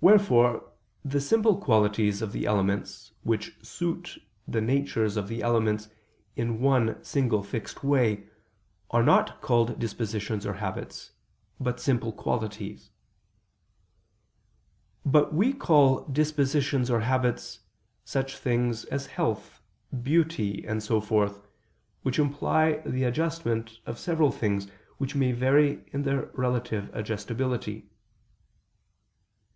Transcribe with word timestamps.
Wherefore 0.00 0.70
the 1.04 1.20
simple 1.20 1.56
qualities 1.60 2.22
of 2.22 2.30
the 2.30 2.46
elements 2.46 3.10
which 3.24 3.56
suit 3.66 4.18
the 4.46 4.60
natures 4.60 5.16
of 5.16 5.26
the 5.26 5.42
elements 5.42 5.88
in 6.36 6.60
one 6.60 7.02
single 7.02 7.42
fixed 7.42 7.82
way, 7.82 8.28
are 8.92 9.02
not 9.02 9.40
called 9.40 9.80
dispositions 9.80 10.46
or 10.46 10.54
habits, 10.54 11.10
but 11.58 11.80
"simple 11.80 12.12
qualities": 12.12 12.90
but 15.04 15.34
we 15.34 15.52
call 15.52 16.06
dispositions 16.06 16.88
or 16.88 17.00
habits, 17.00 17.58
such 18.04 18.38
things 18.38 18.84
as 18.84 19.06
health, 19.06 19.60
beauty, 20.04 20.64
and 20.64 20.84
so 20.84 21.00
forth, 21.00 21.48
which 22.02 22.20
imply 22.20 22.74
the 22.86 23.02
adjustment 23.02 23.80
of 23.86 23.98
several 23.98 24.30
things 24.30 24.68
which 24.98 25.16
may 25.16 25.32
vary 25.32 25.84
in 25.92 26.04
their 26.04 26.30
relative 26.34 26.84
adjustability. 26.92 27.88